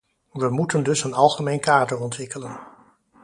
[0.33, 2.59] We moeten dus een algemeen kader ontwikkelen.